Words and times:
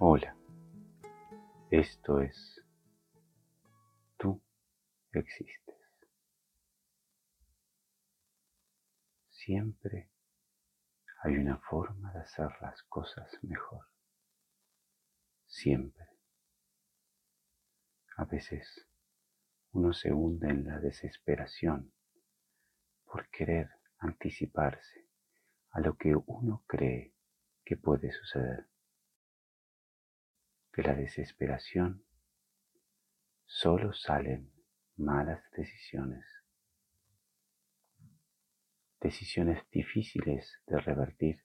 Hola, 0.00 0.36
esto 1.72 2.20
es 2.20 2.62
Tú 4.16 4.40
existes. 5.10 5.74
Siempre 9.28 10.08
hay 11.24 11.36
una 11.38 11.58
forma 11.58 12.12
de 12.12 12.20
hacer 12.20 12.48
las 12.60 12.80
cosas 12.84 13.28
mejor. 13.42 13.86
Siempre. 15.46 16.06
A 18.18 18.24
veces 18.24 18.86
uno 19.72 19.92
se 19.92 20.12
hunde 20.12 20.48
en 20.48 20.64
la 20.64 20.78
desesperación 20.78 21.92
por 23.04 23.28
querer 23.30 23.68
anticiparse 23.98 25.08
a 25.72 25.80
lo 25.80 25.96
que 25.96 26.14
uno 26.14 26.62
cree 26.68 27.16
que 27.64 27.76
puede 27.76 28.12
suceder. 28.12 28.77
De 30.78 30.84
la 30.84 30.94
desesperación 30.94 32.04
solo 33.46 33.92
salen 33.92 34.52
malas 34.96 35.42
decisiones, 35.50 36.24
decisiones 39.00 39.68
difíciles 39.72 40.62
de 40.68 40.78
revertir. 40.78 41.42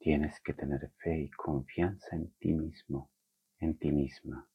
Tienes 0.00 0.40
que 0.40 0.54
tener 0.54 0.90
fe 0.98 1.16
y 1.20 1.30
confianza 1.30 2.16
en 2.16 2.32
ti 2.32 2.52
mismo, 2.52 3.12
en 3.60 3.78
ti 3.78 3.92
misma. 3.92 4.50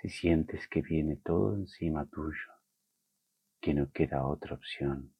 Si 0.00 0.08
sientes 0.08 0.66
que 0.68 0.80
viene 0.80 1.16
todo 1.16 1.54
encima 1.54 2.06
tuyo, 2.06 2.50
que 3.60 3.74
no 3.74 3.92
queda 3.92 4.26
otra 4.26 4.54
opción, 4.54 5.14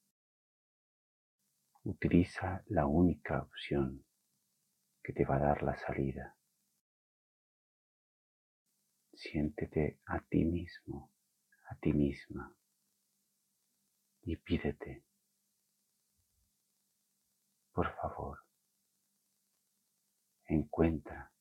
utiliza 1.83 2.65
la 2.69 2.87
única 2.87 3.43
opción 3.43 4.08
que 5.09 5.15
te 5.15 5.25
va 5.25 5.37
a 5.37 5.39
dar 5.39 5.63
la 5.63 5.75
salida. 5.75 6.37
Siéntete 9.15 10.01
a 10.05 10.21
ti 10.21 10.45
mismo, 10.45 11.11
a 11.71 11.77
ti 11.77 11.95
misma 11.95 12.55
y 14.21 14.37
pídete, 14.37 15.07
por 17.73 17.91
favor, 17.97 18.41
encuentra 20.45 21.33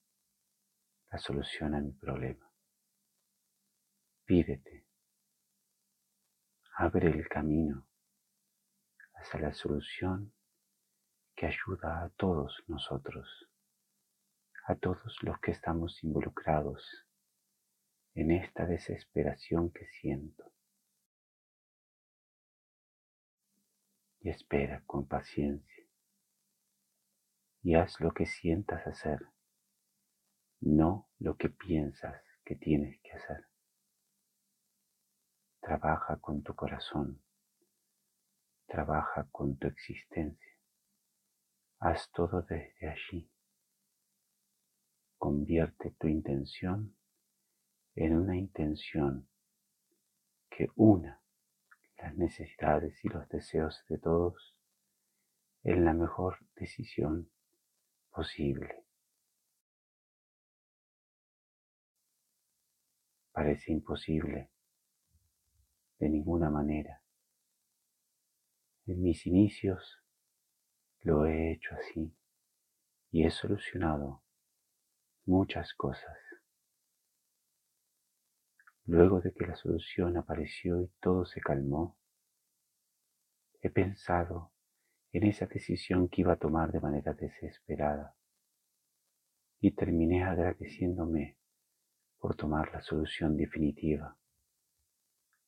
la 1.12 1.18
solución 1.18 1.76
a 1.76 1.82
mi 1.82 1.92
problema. 1.92 2.50
Pídete, 4.24 4.88
abre 6.78 7.10
el 7.10 7.28
camino 7.28 7.86
hacia 9.16 9.42
la 9.42 9.52
solución 9.52 10.34
que 11.36 11.48
ayuda 11.48 12.06
a 12.06 12.10
todos 12.12 12.64
nosotros, 12.68 13.28
a 14.68 14.76
todos 14.76 15.24
los 15.24 15.40
que 15.40 15.52
estamos 15.52 16.04
involucrados 16.04 17.08
en 18.16 18.32
esta 18.32 18.66
desesperación 18.66 19.72
que 19.72 19.88
siento. 19.88 20.52
Y 24.20 24.30
espera 24.30 24.84
con 24.86 25.08
paciencia 25.08 25.86
y 27.64 27.76
haz 27.76 27.98
lo 28.02 28.14
que 28.14 28.26
sientas 28.26 28.86
hacer, 28.86 29.20
no 30.60 31.10
lo 31.20 31.38
que 31.38 31.50
piensas 31.50 32.22
que 32.44 32.56
tienes 32.58 33.00
que 33.02 33.14
hacer. 33.14 33.48
Trabaja 35.62 36.18
con 36.18 36.44
tu 36.44 36.54
corazón. 36.56 37.22
Trabaja 38.66 39.30
con 39.32 39.58
tu 39.58 39.68
existencia. 39.68 40.54
Haz 41.80 42.12
todo 42.12 42.42
desde 42.42 42.90
allí. 42.90 43.32
Convierte 45.28 45.92
tu 46.00 46.08
intención 46.08 46.96
en 47.96 48.16
una 48.16 48.38
intención 48.38 49.28
que 50.50 50.70
una 50.78 51.22
las 51.98 52.16
necesidades 52.16 53.04
y 53.04 53.10
los 53.10 53.28
deseos 53.28 53.84
de 53.90 53.98
todos 53.98 54.56
en 55.66 55.84
la 55.84 55.94
mejor 55.94 56.38
decisión 56.56 57.30
posible. 58.10 58.86
Parece 63.34 63.74
imposible 63.74 64.50
de 66.00 66.08
ninguna 66.08 66.50
manera. 66.50 67.02
En 68.86 69.02
mis 69.02 69.28
inicios 69.28 70.02
lo 71.02 71.26
he 71.26 71.52
hecho 71.52 71.76
así 71.76 72.16
y 73.12 73.26
he 73.26 73.30
solucionado 73.30 74.24
muchas 75.28 75.74
cosas. 75.74 76.18
Luego 78.86 79.20
de 79.20 79.34
que 79.34 79.46
la 79.46 79.56
solución 79.56 80.16
apareció 80.16 80.82
y 80.82 80.88
todo 81.02 81.26
se 81.26 81.42
calmó, 81.42 81.98
he 83.62 83.70
pensado 83.70 84.54
en 85.12 85.26
esa 85.26 85.46
decisión 85.46 86.08
que 86.08 86.22
iba 86.22 86.34
a 86.34 86.38
tomar 86.38 86.72
de 86.72 86.80
manera 86.80 87.14
desesperada 87.14 88.16
y 89.60 89.72
terminé 89.72 90.24
agradeciéndome 90.24 91.38
por 92.18 92.36
tomar 92.36 92.72
la 92.72 92.82
solución 92.82 93.36
definitiva 93.36 94.18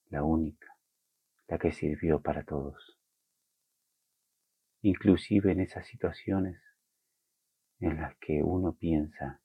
la 0.09 0.23
única, 0.23 0.75
la 1.47 1.57
que 1.57 1.72
sirvió 1.72 2.19
para 2.19 2.44
todos. 2.44 2.97
Inclusive 4.81 5.51
en 5.51 5.62
esas 5.62 5.85
situaciones 5.85 6.59
en 7.79 7.97
las 7.97 8.16
que 8.18 8.41
uno 8.44 8.73
piensa 8.73 9.39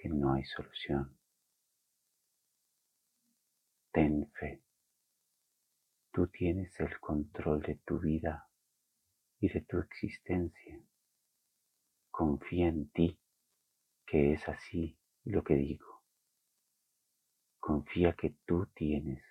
que 0.00 0.08
no 0.08 0.32
hay 0.32 0.44
solución. 0.44 1.14
Ten 3.92 4.30
fe. 4.32 4.62
Tú 6.12 6.26
tienes 6.28 6.78
el 6.80 6.98
control 7.00 7.60
de 7.60 7.76
tu 7.84 7.98
vida 7.98 8.48
y 9.40 9.48
de 9.48 9.60
tu 9.60 9.78
existencia. 9.78 10.80
Confía 12.10 12.68
en 12.68 12.88
ti, 12.90 13.20
que 14.06 14.32
es 14.32 14.48
así 14.48 14.98
lo 15.24 15.44
que 15.44 15.54
digo. 15.54 16.02
Confía 17.58 18.14
que 18.14 18.36
tú 18.46 18.66
tienes 18.74 19.22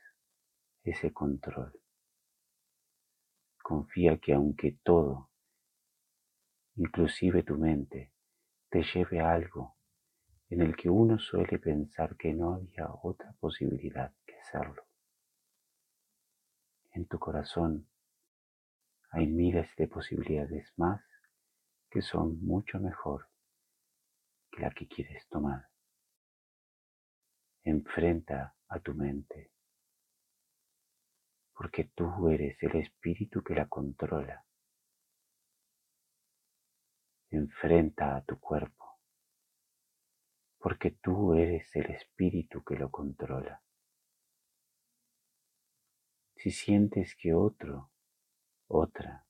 ese 0.83 1.11
control. 1.11 1.81
Confía 3.63 4.17
que 4.19 4.33
aunque 4.33 4.77
todo, 4.83 5.31
inclusive 6.75 7.43
tu 7.43 7.57
mente, 7.57 8.13
te 8.69 8.83
lleve 8.83 9.19
a 9.19 9.33
algo 9.33 9.78
en 10.59 10.65
el 10.65 10.75
que 10.75 10.89
uno 10.89 11.17
suele 11.17 11.57
pensar 11.57 12.17
que 12.17 12.33
no 12.33 12.55
había 12.55 12.89
otra 13.01 13.31
posibilidad 13.39 14.13
que 14.25 14.35
hacerlo. 14.39 14.83
En 16.91 17.07
tu 17.07 17.17
corazón 17.17 17.87
hay 19.11 19.27
miles 19.27 19.73
de 19.77 19.87
posibilidades 19.87 20.73
más 20.75 21.01
que 21.89 22.01
son 22.01 22.43
mucho 22.43 22.77
mejor 22.77 23.29
que 24.51 24.59
la 24.59 24.71
que 24.71 24.85
quieres 24.89 25.29
tomar. 25.29 25.69
Enfrenta 27.63 28.53
a 28.67 28.79
tu 28.81 28.93
mente 28.93 29.53
porque 31.53 31.85
tú 31.95 32.27
eres 32.27 32.61
el 32.63 32.75
espíritu 32.81 33.41
que 33.41 33.55
la 33.55 33.69
controla. 33.69 34.45
Enfrenta 37.31 38.17
a 38.17 38.25
tu 38.25 38.37
cuerpo, 38.41 38.88
porque 40.59 40.91
tú 40.91 41.33
eres 41.33 41.73
el 41.75 41.89
espíritu 41.91 42.63
que 42.63 42.75
lo 42.75 42.91
controla. 42.91 43.63
Si 46.35 46.51
sientes 46.51 47.15
que 47.15 47.33
otro, 47.33 47.91
otra, 48.67 49.25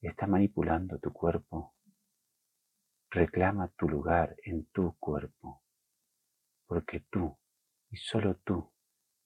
está 0.00 0.26
manipulando 0.26 0.98
tu 0.98 1.12
cuerpo, 1.12 1.74
reclama 3.10 3.68
tu 3.68 3.88
lugar 3.88 4.36
en 4.44 4.66
tu 4.66 4.96
cuerpo, 4.98 5.62
porque 6.66 7.00
tú 7.10 7.38
y 7.90 7.96
solo 7.96 8.36
tú 8.36 8.72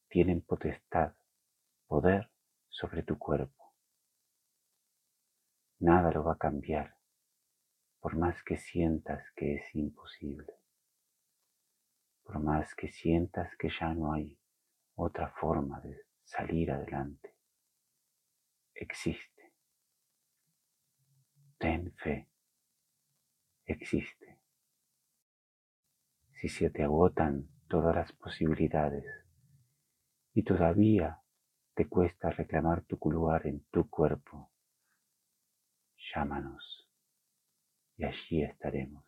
tienen 0.08 0.40
potestad 0.40 1.14
poder 1.86 2.30
sobre 2.68 3.02
tu 3.02 3.18
cuerpo. 3.18 3.74
Nada 5.80 6.10
lo 6.12 6.24
va 6.24 6.34
a 6.34 6.38
cambiar, 6.38 6.93
por 8.04 8.18
más 8.18 8.42
que 8.42 8.58
sientas 8.58 9.24
que 9.34 9.54
es 9.54 9.74
imposible, 9.74 10.52
por 12.22 12.38
más 12.38 12.74
que 12.74 12.90
sientas 12.90 13.56
que 13.56 13.70
ya 13.70 13.94
no 13.94 14.12
hay 14.12 14.38
otra 14.94 15.30
forma 15.30 15.80
de 15.80 16.02
salir 16.22 16.70
adelante. 16.70 17.34
Existe. 18.74 19.54
Ten 21.56 21.94
fe. 21.94 22.28
Existe. 23.64 24.38
Si 26.34 26.50
se 26.50 26.68
te 26.68 26.82
agotan 26.82 27.48
todas 27.68 27.96
las 27.96 28.12
posibilidades 28.12 29.06
y 30.34 30.42
todavía 30.42 31.22
te 31.72 31.88
cuesta 31.88 32.28
reclamar 32.28 32.84
tu 32.84 32.98
lugar 33.10 33.46
en 33.46 33.64
tu 33.70 33.88
cuerpo, 33.88 34.52
llámanos 36.14 36.83
y 37.98 38.04
allí 38.04 38.42
estaremos. 38.44 39.04